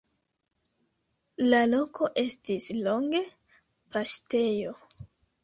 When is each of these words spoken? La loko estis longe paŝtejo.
La 1.53 1.59
loko 1.73 2.07
estis 2.23 2.71
longe 2.87 3.23
paŝtejo. 3.93 4.75